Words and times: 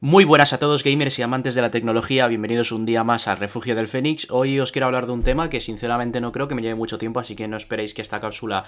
Muy 0.00 0.26
buenas 0.26 0.52
a 0.52 0.58
todos 0.58 0.84
gamers 0.84 1.18
y 1.18 1.22
amantes 1.22 1.54
de 1.54 1.62
la 1.62 1.70
tecnología, 1.70 2.26
bienvenidos 2.28 2.70
un 2.70 2.84
día 2.84 3.02
más 3.02 3.28
al 3.28 3.38
Refugio 3.38 3.74
del 3.74 3.88
Fénix. 3.88 4.30
Hoy 4.30 4.60
os 4.60 4.70
quiero 4.70 4.84
hablar 4.84 5.06
de 5.06 5.12
un 5.12 5.22
tema 5.22 5.48
que 5.48 5.58
sinceramente 5.62 6.20
no 6.20 6.32
creo 6.32 6.48
que 6.48 6.54
me 6.54 6.60
lleve 6.60 6.74
mucho 6.74 6.98
tiempo, 6.98 7.18
así 7.18 7.34
que 7.34 7.48
no 7.48 7.56
esperéis 7.56 7.94
que 7.94 8.02
esta 8.02 8.20
cápsula 8.20 8.66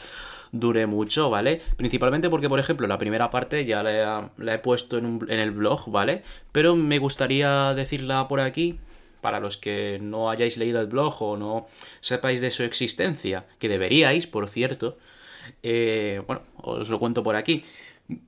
dure 0.52 0.86
mucho, 0.86 1.28
¿vale? 1.28 1.60
Principalmente 1.76 2.30
porque, 2.30 2.48
por 2.48 2.58
ejemplo, 2.58 2.86
la 2.86 2.96
primera 2.96 3.30
parte 3.30 3.66
ya 3.66 3.82
la 3.82 4.30
he, 4.54 4.58
puesto 4.58 4.96
en, 4.96 5.20
el 5.28 5.50
blog, 5.50 5.90
¿vale? 5.90 6.22
Pero 6.50 6.74
me 6.76 6.98
gustaría 6.98 7.74
decirla 7.74 8.26
por 8.26 8.40
aquí, 8.40 8.78
para 9.20 9.38
los 9.38 9.58
que 9.58 9.98
no 10.00 10.30
hayáis 10.30 10.56
leído 10.56 10.80
el 10.80 10.86
blog 10.86 11.20
o 11.20 11.36
no 11.36 11.66
sepáis 12.00 12.40
de 12.40 12.50
su 12.50 12.62
existencia, 12.62 13.44
que 13.58 13.68
deberíais, 13.68 14.26
por 14.26 14.48
cierto, 14.48 14.96
eh, 15.62 16.22
bueno, 16.26 16.40
os 16.56 16.88
lo 16.88 16.98
cuento 16.98 17.22
por 17.22 17.36
aquí. 17.36 17.64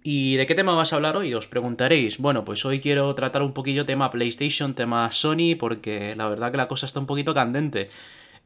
¿Y 0.03 0.37
de 0.37 0.47
qué 0.47 0.55
tema 0.55 0.75
vas 0.75 0.93
a 0.93 0.97
hablar 0.97 1.17
hoy? 1.17 1.33
Os 1.33 1.47
preguntaréis. 1.47 2.19
Bueno, 2.19 2.45
pues 2.45 2.65
hoy 2.67 2.81
quiero 2.81 3.15
tratar 3.15 3.43
un 3.43 3.55
poquillo 3.55 3.87
tema 3.87 4.11
PlayStation, 4.11 4.75
tema 4.75 5.11
Sony, 5.11 5.57
porque 5.59 6.15
la 6.17 6.29
verdad 6.29 6.51
que 6.51 6.59
la 6.59 6.69
cosa 6.69 6.85
está 6.85 7.01
un 7.01 7.07
poquito 7.07 7.33
candente. 7.33 7.89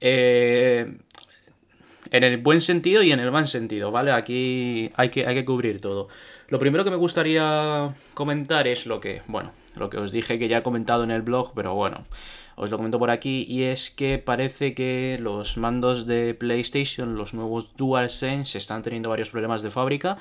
Eh, 0.01 0.97
en 2.11 2.25
el 2.25 2.37
buen 2.37 2.61
sentido 2.61 3.03
y 3.03 3.11
en 3.11 3.19
el 3.19 3.33
mal 3.33 3.49
sentido, 3.49 3.91
¿vale? 3.91 4.13
Aquí 4.13 4.93
hay 4.95 5.09
que, 5.09 5.27
hay 5.27 5.35
que 5.35 5.45
cubrir 5.45 5.81
todo. 5.81 6.09
Lo 6.49 6.61
primero 6.61 6.85
que 6.85 6.91
me 6.91 6.97
gustaría 6.97 7.95
comentar 8.15 8.69
es 8.69 8.87
lo 8.87 9.01
que, 9.01 9.23
bueno, 9.27 9.51
lo 9.75 9.91
que 9.91 9.97
os 9.99 10.13
dije 10.13 10.39
que 10.39 10.47
ya 10.47 10.59
he 10.59 10.63
comentado 10.63 11.03
en 11.03 11.11
el 11.11 11.23
blog, 11.23 11.53
pero 11.55 11.75
bueno, 11.75 12.05
os 12.55 12.71
lo 12.71 12.77
comento 12.77 13.01
por 13.01 13.11
aquí, 13.11 13.45
y 13.49 13.65
es 13.65 13.91
que 13.91 14.19
parece 14.19 14.75
que 14.75 15.19
los 15.21 15.57
mandos 15.57 16.07
de 16.07 16.35
PlayStation, 16.35 17.17
los 17.17 17.35
nuevos 17.35 17.75
DualSense, 17.77 18.59
están 18.59 18.83
teniendo 18.83 19.09
varios 19.09 19.31
problemas 19.31 19.63
de 19.63 19.71
fábrica. 19.71 20.19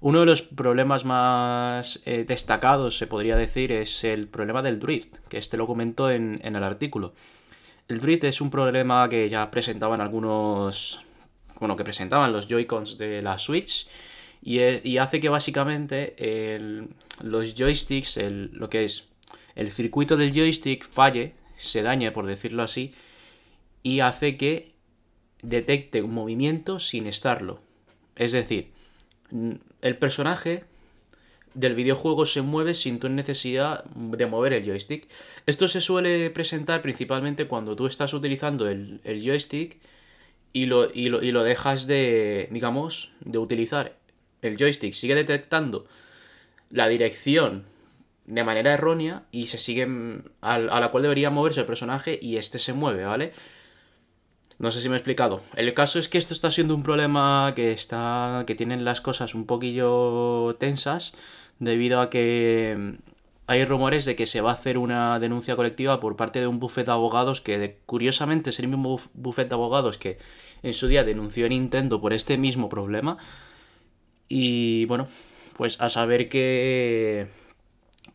Uno 0.00 0.20
de 0.20 0.26
los 0.26 0.42
problemas 0.42 1.04
más 1.04 2.02
eh, 2.04 2.24
destacados, 2.26 2.98
se 2.98 3.06
podría 3.06 3.36
decir, 3.36 3.72
es 3.72 4.04
el 4.04 4.28
problema 4.28 4.62
del 4.62 4.78
drift, 4.78 5.16
que 5.28 5.38
este 5.38 5.56
lo 5.56 5.66
comento 5.66 6.10
en, 6.10 6.40
el 6.42 6.62
artículo. 6.62 7.14
El 7.88 8.00
drift 8.00 8.24
es 8.24 8.40
un 8.40 8.50
problema 8.50 9.08
que 9.08 9.28
ya 9.28 9.50
presentaban 9.50 10.00
algunos. 10.00 11.00
Bueno, 11.58 11.76
que 11.76 11.84
presentaban 11.84 12.32
los 12.32 12.46
Joy-Cons 12.48 12.98
de 12.98 13.22
la 13.22 13.38
Switch. 13.38 13.88
Y, 14.42 14.98
hace 14.98 15.18
que 15.18 15.28
básicamente 15.28 16.14
los 17.22 17.54
joysticks, 17.54 18.20
lo 18.52 18.68
que 18.68 18.84
es 18.84 19.08
el 19.56 19.72
circuito 19.72 20.16
del 20.16 20.32
joystick 20.32 20.84
falle, 20.84 21.34
se 21.56 21.82
dañe, 21.82 22.12
por 22.12 22.26
decirlo 22.26 22.62
así, 22.62 22.94
y 23.82 24.00
hace 24.00 24.36
que 24.36 24.74
detecte 25.42 26.02
un 26.02 26.12
movimiento 26.12 26.78
sin 26.78 27.06
estarlo. 27.06 27.60
Es 28.14 28.32
decir, 28.32 28.75
el 29.82 29.96
personaje 29.98 30.64
del 31.56 31.74
videojuego 31.74 32.26
se 32.26 32.42
mueve 32.42 32.74
sin 32.74 33.00
tu 33.00 33.08
necesidad 33.08 33.84
de 33.84 34.26
mover 34.26 34.52
el 34.52 34.64
joystick. 34.64 35.08
Esto 35.46 35.68
se 35.68 35.80
suele 35.80 36.30
presentar 36.30 36.82
principalmente 36.82 37.46
cuando 37.46 37.74
tú 37.76 37.86
estás 37.86 38.12
utilizando 38.12 38.68
el, 38.68 39.00
joystick 39.04 39.78
y 40.52 40.66
lo, 40.66 40.92
y, 40.92 41.08
lo, 41.08 41.42
dejas 41.42 41.86
de, 41.86 42.48
digamos, 42.50 43.12
de 43.20 43.38
utilizar. 43.38 43.96
El 44.42 44.58
joystick 44.58 44.92
sigue 44.92 45.14
detectando 45.14 45.86
la 46.70 46.88
dirección 46.88 47.64
de 48.26 48.44
manera 48.44 48.74
errónea 48.74 49.22
y 49.32 49.46
se 49.46 49.58
sigue 49.58 49.88
a, 50.42 50.54
a 50.54 50.80
la 50.80 50.90
cual 50.90 51.04
debería 51.04 51.30
moverse 51.30 51.60
el 51.60 51.66
personaje 51.66 52.18
y 52.20 52.36
este 52.36 52.58
se 52.58 52.74
mueve, 52.74 53.04
¿vale? 53.04 53.32
No 54.58 54.70
sé 54.70 54.80
si 54.80 54.88
me 54.88 54.94
he 54.94 54.98
explicado. 54.98 55.42
El 55.54 55.74
caso 55.74 55.98
es 55.98 56.08
que 56.08 56.18
esto 56.18 56.32
está 56.32 56.50
siendo 56.50 56.74
un 56.74 56.82
problema 56.82 57.52
que 57.54 57.72
está. 57.72 58.44
que 58.46 58.54
tienen 58.54 58.84
las 58.84 59.00
cosas 59.00 59.34
un 59.34 59.46
poquillo 59.46 60.56
tensas. 60.58 61.14
Debido 61.58 62.00
a 62.00 62.10
que 62.10 62.74
mm, 62.78 62.94
hay 63.46 63.64
rumores 63.64 64.04
de 64.04 64.16
que 64.16 64.26
se 64.26 64.40
va 64.40 64.50
a 64.50 64.54
hacer 64.54 64.78
una 64.78 65.18
denuncia 65.18 65.56
colectiva 65.56 66.00
por 66.00 66.16
parte 66.16 66.40
de 66.40 66.46
un 66.46 66.58
bufete 66.58 66.86
de 66.86 66.92
abogados 66.92 67.40
que 67.40 67.78
curiosamente 67.86 68.50
es 68.50 68.58
el 68.58 68.68
mismo 68.68 69.00
bufete 69.14 69.50
de 69.50 69.54
abogados 69.54 69.98
que 69.98 70.18
en 70.62 70.74
su 70.74 70.88
día 70.88 71.04
denunció 71.04 71.46
a 71.46 71.48
Nintendo 71.48 72.00
por 72.00 72.12
este 72.12 72.38
mismo 72.38 72.68
problema. 72.68 73.18
Y 74.28 74.86
bueno, 74.86 75.06
pues 75.56 75.80
a 75.80 75.88
saber 75.88 76.28
que 76.28 77.28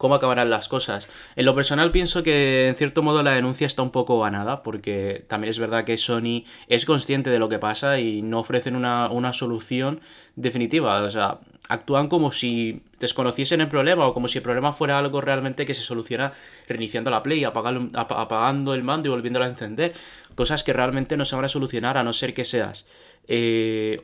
cómo 0.02 0.16
acabarán 0.16 0.50
las 0.50 0.68
cosas. 0.68 1.08
En 1.36 1.46
lo 1.46 1.54
personal 1.54 1.92
pienso 1.92 2.24
que 2.24 2.68
en 2.68 2.76
cierto 2.76 3.04
modo 3.04 3.22
la 3.22 3.36
denuncia 3.36 3.68
está 3.68 3.84
un 3.84 3.92
poco 3.92 4.20
ganada, 4.20 4.64
porque 4.64 5.24
también 5.28 5.52
es 5.52 5.60
verdad 5.60 5.86
que 5.86 5.96
Sony 6.00 6.44
es 6.68 6.86
consciente 6.86 7.30
de 7.30 7.38
lo 7.38 7.50
que 7.50 7.60
pasa 7.60 8.00
y 8.00 8.24
no 8.24 8.40
ofrecen 8.40 8.76
una, 8.76 9.34
solución 9.34 10.02
definitiva. 10.36 11.04
O 11.04 11.10
sea, 11.12 11.38
actúan 11.70 12.08
como 12.08 12.32
si 12.32 12.82
desconociesen 13.00 13.62
el 13.62 13.68
problema 13.68 14.08
o 14.08 14.16
como 14.16 14.28
si 14.28 14.40
el 14.40 14.44
problema 14.44 14.74
fuera 14.74 14.98
algo 14.98 15.22
realmente 15.22 15.68
que 15.68 15.76
se 15.76 15.84
soluciona 15.84 16.34
reiniciando 16.68 17.12
la 17.12 17.22
Play, 17.22 17.44
apagando, 17.44 18.74
el 18.74 18.82
mando 18.82 19.08
y 19.08 19.12
volviéndolo 19.12 19.46
a 19.46 19.50
encender. 19.50 19.94
Cosas 20.34 20.64
que 20.64 20.74
realmente 20.74 21.16
no 21.16 21.26
se 21.26 21.36
van 21.36 21.46
a 21.46 21.50
solucionar 21.50 22.00
a 22.00 22.04
no 22.04 22.12
ser 22.12 22.34
que 22.34 22.44
seas 22.44 22.88
eh, 23.28 24.02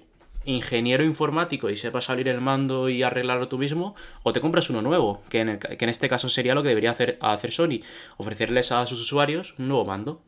ingeniero 0.48 1.04
informático 1.04 1.70
y 1.70 1.78
sepas 1.78 2.06
salir 2.06 2.28
el 2.28 2.42
mando 2.42 2.90
y 2.90 3.04
arreglarlo 3.04 3.48
tú 3.48 3.58
mismo, 3.58 3.96
o 4.24 4.34
te 4.34 4.42
compras 4.42 4.70
uno 4.70 4.82
nuevo, 4.82 5.22
que 5.30 5.42
en, 5.42 5.60
que 5.60 5.78
en 5.80 5.90
este 5.90 6.10
caso 6.10 6.30
sería 6.30 6.56
lo 6.56 6.64
que 6.64 6.70
debería 6.70 6.92
hacer, 6.92 7.18
hacer 7.22 7.52
Sony, 7.52 7.82
ofrecerles 8.16 8.72
a 8.72 8.86
sus 8.88 9.02
usuarios 9.02 9.56
un 9.60 9.68
nuevo 9.68 9.86
mando, 9.86 10.22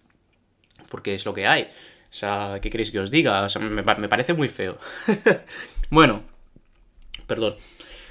porque 0.90 1.16
es 1.16 1.25
lo 1.25 1.34
que 1.34 1.47
hay. 1.47 1.63
O 2.12 2.16
sea, 2.16 2.59
¿qué 2.62 2.69
queréis 2.69 2.91
que 2.91 3.00
os 3.00 3.12
diga? 3.12 3.47
Me, 3.59 3.84
parece 3.84 4.34
muy 4.34 4.50
feo. 4.50 4.78
bueno, 5.90 6.24
perdón. 7.28 7.56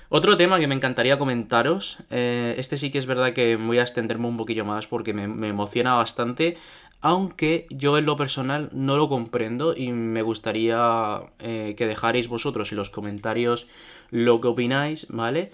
Otro 0.08 0.38
tema 0.38 0.58
que 0.58 0.66
me 0.66 0.74
encantaría 0.74 1.18
comentaros, 1.18 1.98
eh, 2.10 2.54
este 2.56 2.78
sí 2.78 2.90
que 2.90 2.96
es 2.96 3.04
verdad 3.04 3.34
que 3.34 3.56
voy 3.56 3.78
a 3.78 3.82
extenderme 3.82 4.26
un 4.26 4.38
poquillo 4.38 4.64
más 4.64 4.86
porque 4.86 5.12
me 5.12 5.48
emociona 5.48 5.94
bastante, 5.94 6.56
aunque 7.00 7.66
yo 7.70 7.96
en 7.96 8.06
lo 8.06 8.16
personal 8.16 8.70
no 8.72 8.96
lo 8.96 9.08
comprendo 9.08 9.74
y 9.76 9.92
me 9.92 10.22
gustaría 10.22 11.22
eh, 11.38 11.74
que 11.76 11.86
dejarais 11.86 12.28
vosotros 12.28 12.72
en 12.72 12.78
los 12.78 12.90
comentarios 12.90 13.68
lo 14.10 14.40
que 14.40 14.48
opináis, 14.48 15.06
¿vale? 15.08 15.52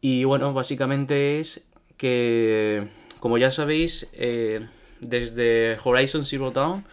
Y 0.00 0.24
bueno, 0.24 0.52
básicamente 0.52 1.40
es 1.40 1.66
que, 1.96 2.88
como 3.18 3.38
ya 3.38 3.50
sabéis, 3.50 4.08
eh, 4.12 4.66
desde 5.00 5.78
Horizon 5.82 6.24
Zero 6.24 6.52
Dawn 6.52 6.84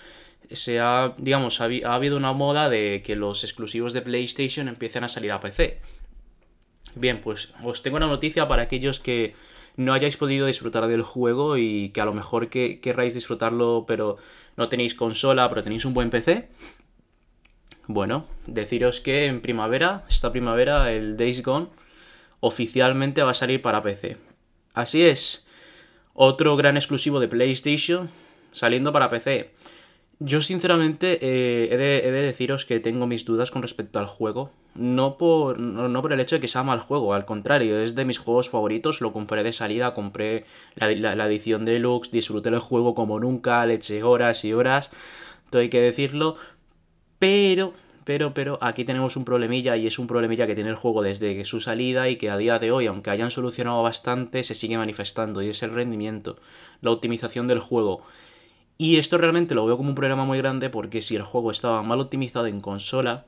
se 0.52 0.80
ha, 0.80 1.14
digamos, 1.18 1.62
ha, 1.62 1.66
habido 1.66 2.18
una 2.18 2.34
moda 2.34 2.70
de 2.70 3.04
que 3.06 3.16
los 3.16 3.44
exclusivos 3.44 3.94
de 3.94 4.02
PlayStation 4.02 4.68
empiecen 4.68 5.04
a 5.04 5.10
salir 5.10 5.32
a 5.32 5.40
PC. 5.40 5.80
Bien, 6.96 7.22
pues 7.22 7.54
os 7.64 7.84
tengo 7.84 7.98
una 7.98 8.08
noticia 8.08 8.48
para 8.48 8.64
aquellos 8.64 9.00
que 9.00 9.36
no 9.76 9.94
hayáis 9.94 10.18
podido 10.18 10.48
disfrutar 10.48 10.88
del 10.88 11.02
juego 11.04 11.58
y 11.58 11.90
que 11.90 12.02
a 12.02 12.06
lo 12.06 12.14
mejor 12.14 12.50
que 12.50 12.80
querráis 12.80 13.14
disfrutarlo 13.14 13.86
pero 13.88 14.18
no 14.58 14.70
tenéis 14.70 14.96
consola, 14.96 15.50
pero 15.50 15.64
tenéis 15.64 15.86
un 15.86 15.94
buen 15.94 16.10
PC. 16.10 16.50
Bueno, 17.88 18.26
deciros 18.48 19.00
que 19.00 19.26
en 19.26 19.42
primavera, 19.42 20.06
esta 20.10 20.32
primavera, 20.32 20.92
el 20.92 21.18
Days 21.18 21.44
Gone 21.44 21.68
oficialmente 22.40 23.22
va 23.22 23.32
a 23.32 23.36
salir 23.36 23.62
para 23.62 23.84
PC. 23.84 24.18
Así 24.74 25.06
es, 25.06 25.46
otro 26.14 26.56
gran 26.56 26.78
exclusivo 26.78 27.20
de 27.20 27.28
PlayStation 27.28 28.10
saliendo 28.52 28.92
para 28.92 29.10
PC. 29.10 29.52
Yo 30.20 30.42
sinceramente 30.42 31.20
eh, 31.22 31.68
he, 31.72 31.78
de, 31.78 32.12
deciros 32.12 32.66
que 32.66 32.80
tengo 32.80 33.06
mis 33.06 33.26
dudas 33.26 33.52
con 33.52 33.62
respecto 33.62 34.00
al 34.00 34.06
juego. 34.06 34.52
No 34.74 35.18
por, 35.18 35.60
no, 35.60 36.02
por 36.02 36.14
el 36.14 36.20
hecho 36.22 36.38
de 36.38 36.40
que 36.40 36.48
sea 36.48 36.64
mal 36.64 36.80
juego, 36.80 37.14
al 37.14 37.26
contrario, 37.26 37.78
es 37.80 37.96
de 37.96 38.06
mis 38.06 38.18
juegos 38.18 38.50
favoritos. 38.50 39.02
Lo 39.02 39.12
compré 39.12 39.44
de 39.44 39.52
salida, 39.52 39.94
compré 39.94 40.46
la, 40.76 41.16
la, 41.16 41.28
edición 41.28 41.66
deluxe, 41.66 42.12
disfruté 42.12 42.50
el 42.50 42.60
juego 42.60 42.96
como 42.96 43.20
nunca, 43.20 43.66
le 43.66 43.76
eché 43.76 44.04
horas 44.04 44.46
y 44.46 44.54
horas, 44.54 44.90
todo 45.50 45.62
hay 45.62 45.70
que 45.70 45.82
decirlo. 45.82 46.38
Pero, 47.20 47.74
pero, 48.06 48.34
pero, 48.34 48.58
aquí 48.62 48.86
tenemos 48.86 49.18
un 49.18 49.26
problemilla 49.26 49.76
y 49.76 49.88
es 49.88 50.00
un 50.00 50.08
problemilla 50.08 50.48
que 50.48 50.56
tiene 50.56 50.70
el 50.70 50.76
juego 50.76 51.02
desde 51.02 51.44
su 51.44 51.60
salida 51.60 52.08
y 52.10 52.16
que 52.18 52.30
a 52.30 52.38
día 52.38 52.58
de 52.60 52.72
hoy, 52.72 52.88
aunque 52.88 53.10
hayan 53.10 53.32
solucionado 53.32 53.84
bastante, 53.84 54.44
se 54.44 54.56
sigue 54.56 54.78
manifestando 54.78 55.42
y 55.42 55.50
es 55.50 55.62
el 55.64 55.72
rendimiento, 55.72 56.38
la 56.82 56.92
optimización 56.92 57.48
del 57.48 57.60
juego. 57.60 58.04
Y 58.78 58.98
esto 58.98 59.18
realmente 59.18 59.56
lo 59.56 59.66
veo 59.66 59.78
como 59.78 59.90
un 59.90 59.96
problema 59.96 60.26
muy 60.26 60.38
grande 60.38 60.70
porque 60.70 61.02
si 61.02 61.16
el 61.16 61.24
juego 61.24 61.52
estaba 61.52 61.82
mal 61.82 62.02
optimizado 62.02 62.48
en 62.48 62.60
consola, 62.60 63.26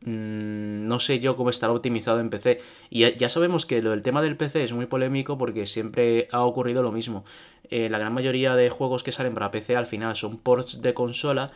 mm, 0.00 0.86
no 0.88 0.98
sé 0.98 1.20
yo 1.20 1.36
cómo 1.36 1.50
estará 1.50 1.72
optimizado 1.72 2.18
en 2.18 2.30
PC. 2.30 2.60
Y 2.90 3.10
ya, 3.16 3.28
sabemos 3.28 3.64
que 3.64 3.80
lo 3.80 3.90
del 3.90 4.02
tema 4.02 4.22
del 4.22 4.36
PC 4.36 4.64
es 4.64 4.72
muy 4.72 4.86
polémico 4.86 5.38
porque 5.38 5.66
siempre 5.66 6.28
ha 6.32 6.42
ocurrido 6.42 6.82
lo 6.82 6.90
mismo. 6.90 7.24
Eh, 7.70 7.88
la 7.90 7.98
gran 7.98 8.12
mayoría 8.12 8.56
de 8.56 8.70
juegos 8.70 9.04
que 9.04 9.12
salen 9.12 9.34
para 9.34 9.52
PC 9.52 9.76
al 9.76 9.86
final 9.86 10.16
son 10.16 10.38
ports 10.38 10.82
de 10.82 10.94
consola 10.94 11.52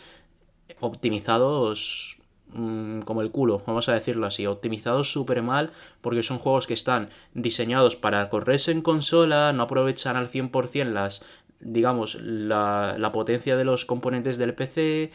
optimizados 0.80 2.18
mm, 2.48 3.00
como 3.00 3.22
el 3.22 3.30
culo, 3.30 3.62
vamos 3.66 3.88
a 3.88 3.92
decirlo 3.92 4.26
así, 4.26 4.46
optimizados 4.46 5.12
súper 5.12 5.42
mal 5.42 5.72
porque 6.00 6.22
son 6.22 6.38
juegos 6.38 6.66
que 6.66 6.74
están 6.74 7.10
diseñados 7.34 7.96
para 7.96 8.28
correrse 8.30 8.72
en 8.72 8.82
consola, 8.82 9.52
no 9.52 9.64
aprovechan 9.64 10.16
al 10.16 10.28
100% 10.28 10.92
las, 10.92 11.24
digamos, 11.60 12.20
la, 12.20 12.96
la 12.98 13.12
potencia 13.12 13.56
de 13.56 13.64
los 13.64 13.84
componentes 13.84 14.38
del 14.38 14.54
PC, 14.54 15.10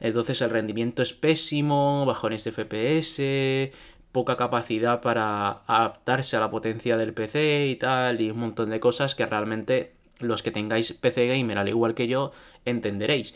entonces 0.00 0.40
el 0.42 0.50
rendimiento 0.50 1.02
es 1.02 1.12
pésimo, 1.12 2.04
bajones 2.06 2.44
de 2.44 2.52
FPS, 2.52 3.72
poca 4.12 4.36
capacidad 4.36 5.00
para 5.00 5.62
adaptarse 5.66 6.36
a 6.36 6.40
la 6.40 6.50
potencia 6.50 6.96
del 6.96 7.12
PC 7.12 7.66
y 7.68 7.76
tal, 7.76 8.20
y 8.20 8.30
un 8.30 8.38
montón 8.38 8.70
de 8.70 8.80
cosas 8.80 9.14
que 9.14 9.26
realmente 9.26 9.92
los 10.20 10.42
que 10.42 10.50
tengáis 10.50 10.92
PC 10.92 11.26
gamer, 11.28 11.58
al 11.58 11.68
igual 11.68 11.94
que 11.94 12.08
yo, 12.08 12.32
entenderéis. 12.64 13.34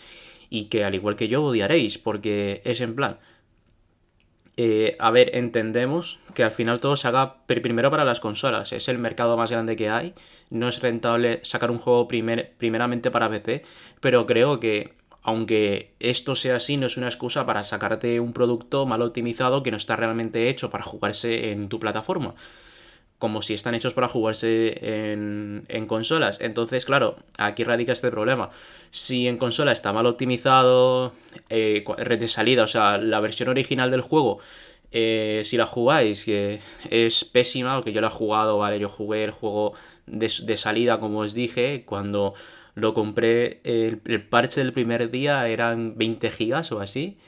Y 0.49 0.65
que 0.65 0.85
al 0.85 0.95
igual 0.95 1.17
que 1.17 1.29
yo 1.29 1.45
odiaréis, 1.45 1.99
porque 1.99 2.63
es 2.65 2.81
en 2.81 2.97
plan, 2.97 3.19
eh, 4.63 4.95
a 4.99 5.11
ver, 5.11 5.35
entendemos 5.39 6.19
que 6.35 6.45
al 6.45 6.53
final 6.53 6.81
todo 6.81 6.95
se 6.95 7.09
haga 7.09 7.47
primero 7.47 7.91
para 7.91 8.05
las 8.05 8.21
consolas. 8.21 8.75
Es 8.75 8.89
el 8.89 8.99
mercado 8.99 9.39
más 9.39 9.51
grande 9.51 9.75
que 9.75 9.89
hay. 9.89 10.13
No 10.51 10.69
es 10.69 10.83
rentable 10.83 11.41
sacar 11.45 11.71
un 11.71 11.79
juego 11.79 12.07
primeramente 12.09 13.11
para 13.11 13.31
PC. 13.31 13.63
Pero 14.03 14.27
creo 14.27 14.61
que, 14.61 14.93
aunque 15.23 15.95
esto 15.99 16.35
sea 16.35 16.57
así, 16.57 16.77
no 16.77 16.89
es 16.89 16.99
una 16.99 17.07
excusa 17.07 17.47
para 17.47 17.63
sacarte 17.63 18.21
un 18.21 18.35
producto 18.35 18.85
mal 18.85 19.01
optimizado 19.01 19.63
que 19.63 19.71
no 19.71 19.79
está 19.79 19.97
realmente 19.97 20.51
hecho 20.51 20.69
para 20.69 20.85
jugarse 20.85 21.53
en 21.53 21.71
tu 21.71 21.81
plataforma. 21.81 22.35
Como 23.21 23.43
si 23.43 23.55
están 23.55 23.77
hechos 23.77 23.95
para 23.95 24.09
jugarse 24.09 25.13
en, 25.13 25.65
en 25.69 25.87
consolas. 25.87 26.39
Entonces, 26.41 26.85
claro, 26.85 27.15
aquí 27.39 27.63
radica 27.63 27.93
este 27.93 28.11
problema. 28.11 28.51
Si 28.91 29.29
en 29.29 29.37
consola 29.37 29.71
está 29.71 29.93
mal 29.93 30.07
optimizado, 30.07 31.13
eh, 31.49 31.85
red 31.99 32.19
de 32.19 32.27
salida, 32.27 32.65
o 32.65 32.67
sea, 32.67 32.99
la 32.99 33.21
versión 33.21 33.49
original 33.49 33.93
del 33.93 34.01
juego, 34.01 34.41
eh, 34.91 35.43
si 35.45 35.57
la 35.57 35.67
jugáis, 35.67 36.25
que 36.25 36.61
es 36.91 37.25
pésima, 37.25 37.77
porque 37.77 37.93
yo 37.93 38.01
la 38.01 38.09
he 38.09 38.11
jugado, 38.11 38.59
¿vale? 38.59 38.81
Yo 38.81 38.89
jugué 38.89 39.23
el 39.25 39.31
juego 39.31 39.75
de, 40.07 40.57
salida, 40.57 40.99
como 40.99 41.21
os 41.21 41.35
dije, 41.35 41.85
cuando 41.87 42.35
lo 42.75 42.95
compré, 42.95 43.61
el, 43.63 44.01
el, 44.07 44.27
parche 44.27 44.61
del 44.61 44.73
primer 44.73 45.11
día 45.11 45.47
eran 45.47 45.97
20 45.97 46.31
gigas 46.33 46.73
o 46.73 46.81
así. 46.81 47.19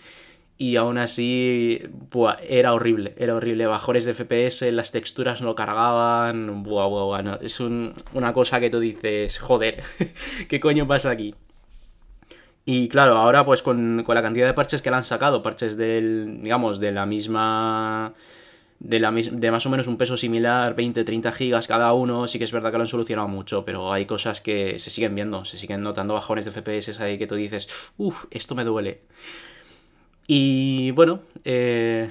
Y 0.63 0.77
aún 0.77 0.97
así, 0.97 1.83
buah, 2.13 2.37
era 2.49 2.73
horrible, 2.73 3.15
era 3.19 3.35
horrible. 3.35 3.67
Bajones 3.67 4.05
de 4.05 4.15
FPS, 4.15 4.71
las 4.71 4.93
texturas 4.93 5.43
no 5.43 5.57
cargaban. 5.57 6.63
Buah, 6.63 6.87
buah, 6.87 7.05
buah. 7.05 7.39
es 7.43 7.59
una 7.59 8.33
cosa 8.33 8.61
que 8.61 8.71
tú 8.71 8.79
dices, 8.79 9.41
joder, 9.41 9.83
¿qué 10.49 10.61
coño 10.61 10.87
pasa 10.87 11.11
aquí? 11.11 11.35
Y 12.65 12.87
claro, 12.87 13.17
ahora 13.17 13.45
pues 13.45 13.61
con, 13.61 14.05
la 14.07 14.23
cantidad 14.23 14.47
de 14.47 14.55
parches 14.55 14.83
que 14.83 14.91
le 14.91 14.99
han 14.99 15.05
sacado, 15.05 15.43
parches 15.43 15.77
del, 15.77 16.39
digamos, 16.41 16.79
de 16.79 16.93
la 16.93 17.07
misma... 17.07 18.15
De, 18.79 19.01
la, 19.01 19.11
de 19.11 19.51
más 19.51 19.67
o 19.67 19.71
menos 19.71 19.89
un 19.89 19.97
peso 19.97 20.17
similar, 20.17 20.77
20-30 20.77 21.33
gigas 21.33 21.67
cada 21.67 21.93
uno, 21.93 22.29
sí 22.29 22.39
que 22.39 22.45
es 22.45 22.53
verdad 22.53 22.71
que 22.71 22.79
lo 22.79 22.85
han 22.85 22.89
solucionado 22.89 23.27
mucho, 23.27 23.65
pero 23.65 23.93
hay 23.93 24.07
cosas 24.07 24.41
que 24.41 24.79
se 24.79 24.91
siguen 24.91 25.17
viendo, 25.17 25.45
se 25.45 25.57
siguen 25.57 25.83
notando 25.83 26.15
bajones 26.15 26.45
de 26.45 26.53
FPS 26.53 27.01
ahí 27.01 27.19
que 27.19 27.27
tú 27.27 27.35
dices, 27.35 27.93
uff, 27.97 28.27
esto 28.31 28.55
me 28.55 28.63
duele. 28.63 29.03
Y 30.35 30.93
bueno, 30.93 31.21
eh, 31.45 32.09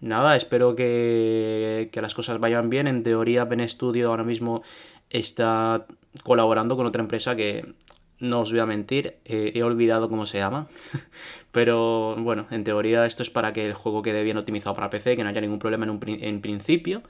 nada, 0.00 0.34
espero 0.34 0.74
que, 0.74 1.90
que, 1.92 2.02
las 2.02 2.12
cosas 2.12 2.40
vayan 2.40 2.70
bien. 2.70 2.88
En 2.88 3.04
teoría, 3.04 3.44
Ben 3.44 3.68
Studio 3.68 4.08
ahora 4.08 4.24
mismo 4.24 4.64
está 5.10 5.86
colaborando 6.24 6.76
con 6.76 6.86
otra 6.86 7.02
empresa 7.02 7.36
que 7.36 7.76
no 8.18 8.40
os 8.40 8.50
voy 8.50 8.58
a 8.58 8.66
mentir, 8.66 9.18
eh, 9.24 9.52
he 9.54 9.62
olvidado 9.62 10.08
cómo 10.08 10.26
se 10.26 10.38
llama. 10.38 10.66
Pero 11.52 12.16
bueno, 12.16 12.46
en 12.50 12.64
teoría 12.64 13.06
esto 13.06 13.22
es 13.22 13.30
para 13.30 13.52
que 13.52 13.64
el 13.64 13.74
juego 13.74 14.02
quede 14.02 14.24
bien 14.24 14.38
optimizado 14.38 14.74
para 14.74 14.90
PC, 14.90 15.14
que 15.14 15.22
no 15.22 15.30
haya 15.30 15.40
ningún 15.40 15.60
problema 15.60 15.86
en, 15.86 16.00
en 16.20 16.40
principio. 16.40 17.02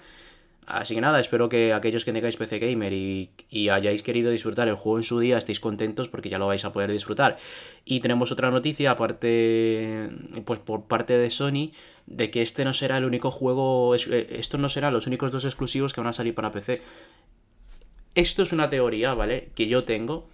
Así 0.67 0.95
que 0.95 1.01
nada, 1.01 1.19
espero 1.19 1.49
que 1.49 1.73
aquellos 1.73 2.05
que 2.05 2.13
tengáis 2.13 2.37
PC 2.37 2.61
Gamer 2.61 2.93
y, 2.93 3.31
y, 3.51 3.69
hayáis 3.69 4.05
querido 4.05 4.31
disfrutar 4.31 4.69
el 4.69 4.77
juego 4.77 4.99
en 4.99 5.05
su 5.05 5.19
día 5.19 5.37
estéis 5.37 5.59
contentos 5.59 6.09
porque 6.09 6.29
ya 6.29 6.39
lo 6.39 6.47
vais 6.47 6.65
a 6.65 6.71
poder 6.71 6.93
disfrutar. 6.93 7.37
Y 7.85 7.99
tenemos 7.99 8.31
otra 8.31 8.51
noticia, 8.51 8.93
aparte, 8.93 10.09
pues 10.45 10.61
por 10.61 10.85
parte 10.85 11.19
de 11.19 11.31
Sony, 11.31 11.73
de 12.07 12.31
que 12.31 12.43
este 12.43 12.65
no 12.65 12.75
será 12.75 12.99
el 12.99 13.05
único 13.05 13.33
juego, 13.33 13.97
eh, 13.97 14.27
estos 14.31 14.61
no 14.61 14.69
serán 14.69 14.93
los 14.93 15.09
únicos 15.09 15.33
dos 15.33 15.45
exclusivos 15.45 15.93
que 15.93 16.01
van 16.01 16.09
a 16.09 16.13
salir 16.13 16.35
para 16.35 16.53
PC. 16.53 16.81
Esto 18.15 18.43
es 18.43 18.53
una 18.53 18.71
teoría, 18.71 19.15
¿vale? 19.15 19.51
Que 19.57 19.67
yo 19.67 19.83
tengo, 19.83 20.29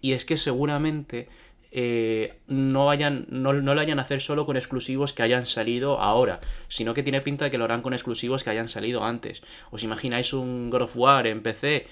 y 0.00 0.12
es 0.12 0.26
que 0.26 0.36
seguramente 0.36 1.28
eh, 1.70 2.40
no, 2.46 2.86
vayan, 2.86 3.26
no, 3.28 3.52
no, 3.52 3.74
lo 3.74 3.80
vayan 3.80 3.98
a 3.98 4.02
hacer 4.02 4.20
solo 4.20 4.46
con 4.46 4.56
exclusivos 4.56 5.12
que 5.12 5.22
hayan 5.22 5.44
salido 5.44 6.00
ahora, 6.00 6.40
sino 6.68 6.94
que 6.94 7.02
tiene 7.02 7.20
pinta 7.20 7.44
de 7.44 7.50
que 7.50 7.58
lo 7.58 7.64
harán 7.64 7.82
con 7.82 7.92
exclusivos 7.92 8.42
que 8.42 8.50
hayan 8.50 8.68
salido 8.68 9.04
antes. 9.04 9.42
¿Os 9.70 9.82
imagináis 9.82 10.32
un 10.32 10.70
God 10.70 10.82
of 10.82 10.96
War 10.96 11.26
en 11.26 11.42
PC? 11.42 11.86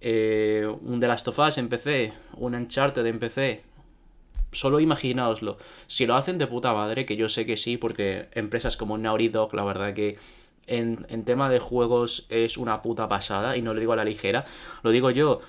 Eh, 0.00 0.66
un 0.82 1.00
The 1.00 1.06
Last 1.06 1.28
of 1.28 1.38
Us 1.38 1.58
en 1.58 1.68
PC, 1.68 2.12
un 2.36 2.54
Uncharted 2.54 3.06
en 3.06 3.18
PC. 3.18 3.62
Solo 4.50 4.80
imaginaoslo. 4.80 5.58
Si 5.86 6.06
lo 6.06 6.16
hacen 6.16 6.38
de 6.38 6.46
puta 6.46 6.72
madre, 6.72 7.06
que 7.06 7.16
yo 7.16 7.28
sé 7.28 7.46
que 7.46 7.56
sí, 7.56 7.76
porque 7.76 8.28
empresas 8.32 8.76
como 8.76 8.98
Naughty 8.98 9.30
la 9.52 9.64
verdad 9.64 9.94
que 9.94 10.18
en, 10.66 11.06
en 11.08 11.24
tema 11.24 11.48
de 11.50 11.58
juegos 11.58 12.26
es 12.30 12.56
una 12.56 12.82
puta 12.82 13.08
pasada, 13.08 13.56
y 13.56 13.62
no 13.62 13.74
lo 13.74 13.80
digo 13.80 13.92
a 13.92 13.96
la 13.96 14.04
ligera, 14.04 14.44
lo 14.82 14.90
digo 14.90 15.10
yo 15.10 15.40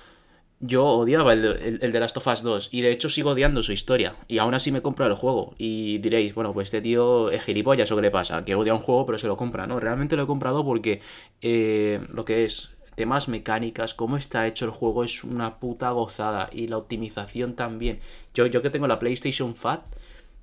yo 0.60 0.84
odiaba 0.84 1.32
el, 1.32 1.44
el, 1.44 1.78
el, 1.82 1.92
de 1.92 2.00
Last 2.00 2.16
of 2.16 2.26
Us 2.26 2.42
2 2.42 2.68
y 2.72 2.80
de 2.80 2.90
hecho 2.90 3.10
sigo 3.10 3.30
odiando 3.30 3.62
su 3.62 3.72
historia 3.72 4.16
y 4.26 4.38
aún 4.38 4.54
así 4.54 4.72
me 4.72 4.80
compro 4.80 5.06
el 5.06 5.14
juego 5.14 5.54
y 5.58 5.98
diréis, 5.98 6.34
bueno, 6.34 6.52
pues 6.54 6.68
este 6.68 6.80
tío 6.80 7.30
es 7.30 7.44
gilipollas 7.44 7.90
o 7.92 7.96
qué 7.96 8.02
le 8.02 8.10
pasa, 8.10 8.44
que 8.44 8.54
odia 8.54 8.74
un 8.74 8.80
juego 8.80 9.04
pero 9.04 9.18
se 9.18 9.26
lo 9.26 9.36
compra, 9.36 9.66
¿no? 9.66 9.80
Realmente 9.80 10.16
lo 10.16 10.22
he 10.22 10.26
comprado 10.26 10.64
porque 10.64 11.00
eh, 11.42 12.00
lo 12.12 12.24
que 12.24 12.44
es 12.44 12.70
temas 12.94 13.28
mecánicas, 13.28 13.94
cómo 13.94 14.16
está 14.16 14.46
hecho 14.46 14.64
el 14.64 14.70
juego 14.70 15.04
es 15.04 15.22
una 15.22 15.58
puta 15.60 15.90
gozada 15.90 16.48
y 16.50 16.66
la 16.66 16.78
optimización 16.78 17.54
también. 17.54 18.00
Yo, 18.34 18.46
yo 18.46 18.62
que 18.62 18.70
tengo 18.70 18.86
la 18.86 18.98
PlayStation 18.98 19.54
Fat, 19.54 19.84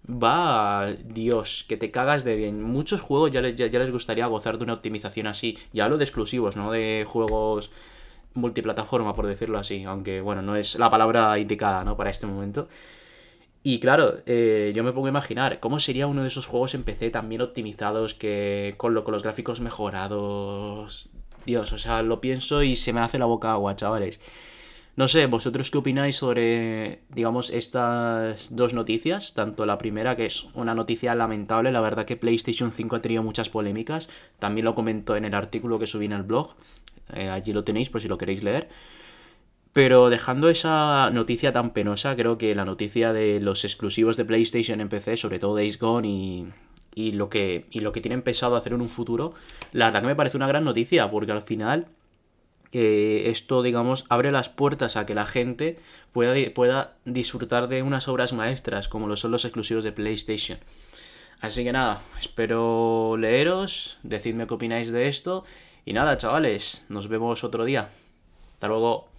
va, 0.07 0.93
Dios, 1.03 1.65
que 1.67 1.77
te 1.77 1.91
cagas 1.91 2.23
de 2.23 2.35
bien. 2.35 2.61
Muchos 2.61 3.01
juegos 3.01 3.31
ya 3.31 3.41
les, 3.41 3.55
ya 3.55 3.67
les 3.67 3.91
gustaría 3.91 4.27
gozar 4.27 4.57
de 4.57 4.65
una 4.65 4.73
optimización 4.73 5.27
así. 5.27 5.57
Ya 5.73 5.85
hablo 5.85 5.97
de 5.97 6.03
exclusivos, 6.03 6.55
¿no? 6.55 6.71
De 6.71 7.05
juegos 7.07 7.71
multiplataforma, 8.35 9.13
por 9.13 9.27
decirlo 9.27 9.57
así, 9.59 9.83
aunque 9.83 10.21
bueno, 10.21 10.41
no 10.41 10.55
es 10.55 10.77
la 10.79 10.89
palabra 10.89 11.37
indicada, 11.39 11.83
¿no? 11.83 11.97
Para 11.97 12.09
este 12.09 12.27
momento. 12.27 12.67
Y 13.63 13.79
claro, 13.79 14.15
eh, 14.25 14.73
yo 14.75 14.83
me 14.83 14.91
pongo 14.91 15.07
a 15.07 15.09
imaginar 15.09 15.59
cómo 15.61 15.79
sería 15.79 16.07
uno 16.07 16.21
de 16.21 16.27
esos 16.27 16.45
juegos 16.45 16.75
en 16.75 16.83
PC 16.83 17.11
tan 17.11 17.29
bien 17.29 17.41
optimizados 17.41 18.13
que 18.13 18.75
con, 18.77 18.93
lo, 18.93 19.05
con 19.05 19.13
los 19.13 19.23
gráficos 19.23 19.61
mejorados. 19.61 21.09
Dios, 21.45 21.71
o 21.71 21.77
sea, 21.77 22.01
lo 22.03 22.19
pienso 22.21 22.63
y 22.63 22.75
se 22.75 22.91
me 22.93 22.99
hace 22.99 23.17
la 23.17 23.25
boca 23.25 23.53
agua, 23.53 23.75
chavales. 23.75 24.19
No 24.95 25.07
sé, 25.07 25.25
vosotros 25.25 25.71
qué 25.71 25.79
opináis 25.79 26.17
sobre, 26.17 27.01
digamos, 27.09 27.49
estas 27.49 28.55
dos 28.55 28.75
noticias. 28.75 29.33
Tanto 29.33 29.65
la 29.65 29.79
primera, 29.79 30.15
que 30.15 30.27
es 30.27 30.49
una 30.53 30.75
noticia 30.75 31.15
lamentable, 31.15 31.71
la 31.71 31.81
verdad 31.81 32.05
que 32.05 32.15
PlayStation 32.15 32.71
5 32.71 32.97
ha 32.97 33.01
tenido 33.01 33.23
muchas 33.23 33.49
polémicas. 33.49 34.07
También 34.37 34.65
lo 34.65 34.75
comentó 34.75 35.15
en 35.15 35.25
el 35.25 35.33
artículo 35.33 35.79
que 35.79 35.87
subí 35.87 36.05
en 36.05 36.11
el 36.11 36.23
blog. 36.23 36.55
Eh, 37.15 37.29
allí 37.29 37.53
lo 37.53 37.63
tenéis 37.63 37.89
por 37.89 38.01
si 38.01 38.07
lo 38.07 38.17
queréis 38.17 38.43
leer. 38.43 38.69
Pero 39.73 40.09
dejando 40.09 40.49
esa 40.49 41.09
noticia 41.11 41.51
tan 41.51 41.71
penosa, 41.71 42.15
creo 42.15 42.37
que 42.37 42.53
la 42.53 42.63
noticia 42.63 43.11
de 43.11 43.39
los 43.39 43.65
exclusivos 43.65 44.17
de 44.17 44.25
PlayStation 44.25 44.79
en 44.81 44.89
PC, 44.89 45.17
sobre 45.17 45.39
todo 45.39 45.55
Days 45.55 45.79
Gone 45.79 46.07
y, 46.07 46.45
y, 46.93 47.13
lo, 47.13 47.29
que, 47.29 47.65
y 47.71 47.79
lo 47.79 47.91
que 47.91 48.01
tienen 48.01 48.21
pensado 48.21 48.55
hacer 48.55 48.73
en 48.73 48.81
un 48.81 48.89
futuro, 48.89 49.33
la 49.71 49.85
verdad 49.85 50.01
que 50.01 50.07
me 50.07 50.15
parece 50.15 50.37
una 50.37 50.47
gran 50.47 50.63
noticia, 50.63 51.09
porque 51.09 51.31
al 51.31 51.41
final 51.41 51.87
eh, 52.71 53.29
esto, 53.29 53.61
digamos, 53.61 54.05
abre 54.09 54.31
las 54.31 54.49
puertas 54.49 54.95
a 54.95 55.05
que 55.05 55.13
la 55.13 55.27
gente 55.27 55.77
pueda, 56.11 56.33
pueda 56.53 56.95
disfrutar 57.05 57.67
de 57.67 57.83
unas 57.83 58.07
obras 58.07 58.33
maestras, 58.33 58.87
como 58.87 59.07
lo 59.07 59.15
son 59.15 59.31
los 59.31 59.45
exclusivos 59.45 59.83
de 59.83 59.91
PlayStation. 59.91 60.59
Así 61.39 61.63
que 61.63 61.71
nada, 61.71 62.01
espero 62.19 63.15
leeros, 63.17 63.97
decidme 64.01 64.47
qué 64.47 64.53
opináis 64.53 64.91
de 64.91 65.07
esto 65.07 65.43
y 65.85 65.93
nada, 65.93 66.17
chavales, 66.17 66.85
nos 66.89 67.07
vemos 67.07 67.43
otro 67.43 67.65
día. 67.65 67.89
Hasta 68.53 68.67
luego. 68.67 69.12